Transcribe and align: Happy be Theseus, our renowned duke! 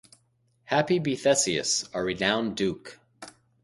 Happy 0.63 0.97
be 0.97 1.15
Theseus, 1.15 1.87
our 1.93 2.03
renowned 2.03 2.57
duke! 2.57 2.99